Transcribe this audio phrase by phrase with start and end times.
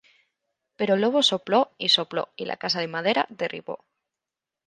[0.77, 3.85] Pero el lobo sopló y sopló y la casa de madera derribó.